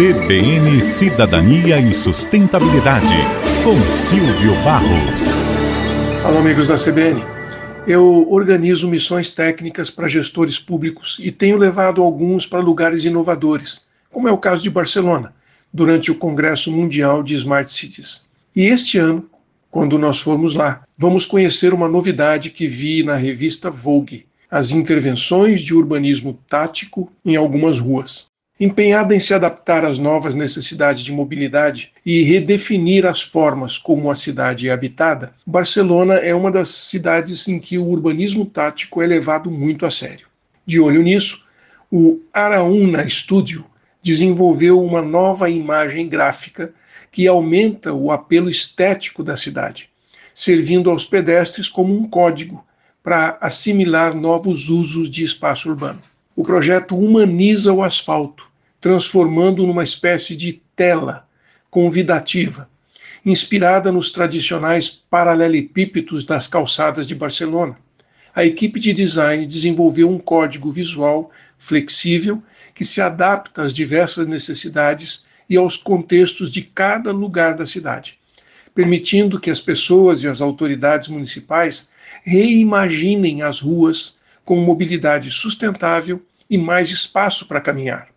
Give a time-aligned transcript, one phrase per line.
[0.00, 3.12] CBN Cidadania e Sustentabilidade,
[3.62, 5.28] com Silvio Barros.
[6.24, 7.22] Alô, amigos da CBN.
[7.86, 14.26] Eu organizo missões técnicas para gestores públicos e tenho levado alguns para lugares inovadores, como
[14.26, 15.34] é o caso de Barcelona,
[15.70, 18.22] durante o Congresso Mundial de Smart Cities.
[18.56, 19.28] E este ano,
[19.70, 25.60] quando nós formos lá, vamos conhecer uma novidade que vi na revista Vogue: as intervenções
[25.60, 28.29] de urbanismo tático em algumas ruas.
[28.62, 34.14] Empenhada em se adaptar às novas necessidades de mobilidade e redefinir as formas como a
[34.14, 39.50] cidade é habitada, Barcelona é uma das cidades em que o urbanismo tático é levado
[39.50, 40.26] muito a sério.
[40.66, 41.42] De olho nisso,
[41.90, 43.64] o Araúna Studio
[44.02, 46.70] desenvolveu uma nova imagem gráfica
[47.10, 49.88] que aumenta o apelo estético da cidade,
[50.34, 52.62] servindo aos pedestres como um código
[53.02, 56.02] para assimilar novos usos de espaço urbano.
[56.36, 58.49] O projeto humaniza o asfalto,
[58.80, 61.26] transformando numa espécie de tela
[61.70, 62.68] convidativa,
[63.24, 67.76] inspirada nos tradicionais paralelepípedos das calçadas de Barcelona.
[68.34, 72.42] A equipe de design desenvolveu um código visual flexível
[72.74, 78.18] que se adapta às diversas necessidades e aos contextos de cada lugar da cidade,
[78.74, 86.56] permitindo que as pessoas e as autoridades municipais reimaginem as ruas com mobilidade sustentável e
[86.56, 88.09] mais espaço para caminhar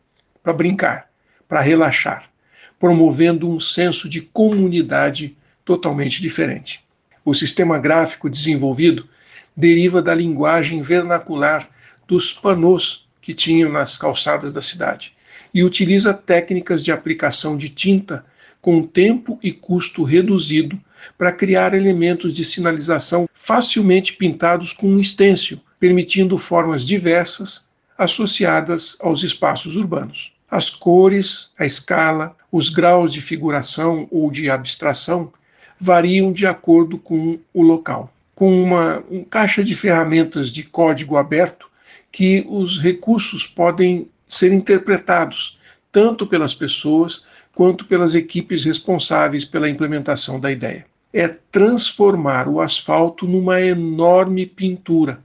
[0.44, 1.10] para brincar,
[1.48, 2.30] para relaxar,
[2.78, 6.84] promovendo um senso de comunidade totalmente diferente.
[7.24, 9.08] O sistema gráfico desenvolvido
[9.56, 11.68] deriva da linguagem vernacular
[12.06, 15.16] dos panos que tinham nas calçadas da cidade
[15.54, 18.26] e utiliza técnicas de aplicação de tinta
[18.62, 20.80] com tempo e custo reduzido
[21.18, 29.24] para criar elementos de sinalização facilmente pintados com um estêncil, permitindo formas diversas associadas aos
[29.24, 30.33] espaços urbanos.
[30.54, 35.34] As cores, a escala, os graus de figuração ou de abstração
[35.80, 38.14] variam de acordo com o local.
[38.36, 41.66] Com uma um caixa de ferramentas de código aberto
[42.12, 45.58] que os recursos podem ser interpretados
[45.92, 47.26] tanto pelas pessoas
[47.56, 50.86] quanto pelas equipes responsáveis pela implementação da ideia.
[51.12, 55.20] É transformar o asfalto numa enorme pintura,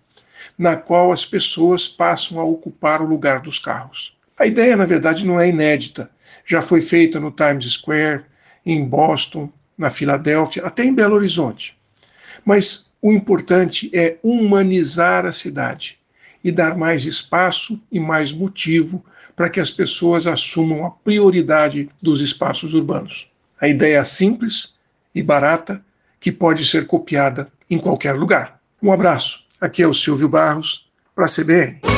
[0.56, 4.16] na qual as pessoas passam a ocupar o lugar dos carros.
[4.38, 6.10] A ideia, na verdade, não é inédita.
[6.46, 8.24] Já foi feita no Times Square,
[8.64, 11.76] em Boston, na Filadélfia, até em Belo Horizonte.
[12.44, 15.98] Mas o importante é humanizar a cidade
[16.42, 19.04] e dar mais espaço e mais motivo
[19.34, 23.28] para que as pessoas assumam a prioridade dos espaços urbanos.
[23.60, 24.74] A ideia é simples
[25.14, 25.84] e barata
[26.20, 28.60] que pode ser copiada em qualquer lugar.
[28.82, 29.44] Um abraço.
[29.60, 31.97] Aqui é o Silvio Barros para a CBN.